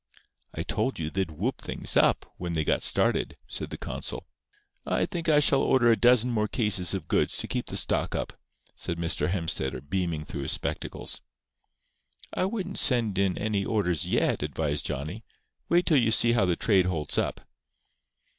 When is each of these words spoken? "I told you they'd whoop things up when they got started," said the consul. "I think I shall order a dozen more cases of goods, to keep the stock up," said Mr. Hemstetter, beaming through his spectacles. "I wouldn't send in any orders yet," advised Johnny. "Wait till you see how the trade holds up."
"I 0.55 0.63
told 0.63 0.97
you 0.97 1.11
they'd 1.11 1.29
whoop 1.29 1.61
things 1.61 1.95
up 1.95 2.25
when 2.37 2.53
they 2.53 2.63
got 2.63 2.81
started," 2.81 3.35
said 3.47 3.69
the 3.69 3.77
consul. 3.77 4.25
"I 4.83 5.05
think 5.05 5.29
I 5.29 5.39
shall 5.39 5.61
order 5.61 5.91
a 5.91 5.95
dozen 5.95 6.31
more 6.31 6.47
cases 6.47 6.95
of 6.95 7.07
goods, 7.07 7.37
to 7.37 7.47
keep 7.47 7.67
the 7.67 7.77
stock 7.77 8.15
up," 8.15 8.33
said 8.75 8.97
Mr. 8.97 9.27
Hemstetter, 9.29 9.79
beaming 9.79 10.25
through 10.25 10.41
his 10.41 10.53
spectacles. 10.53 11.21
"I 12.33 12.45
wouldn't 12.45 12.79
send 12.79 13.19
in 13.19 13.37
any 13.37 13.63
orders 13.63 14.07
yet," 14.07 14.41
advised 14.41 14.87
Johnny. 14.87 15.23
"Wait 15.69 15.85
till 15.85 15.97
you 15.97 16.09
see 16.09 16.31
how 16.31 16.45
the 16.45 16.55
trade 16.55 16.87
holds 16.87 17.19
up." 17.19 17.41